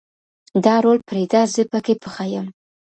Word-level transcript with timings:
ډارول 0.63 0.97
پرېده 1.07 1.41
زه 1.53 1.61
پکې 1.71 1.93
پخه 2.03 2.25
يم. 2.33 2.47